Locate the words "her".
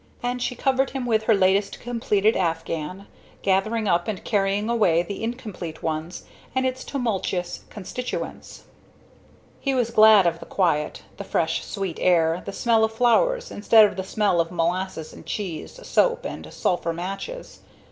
1.25-1.35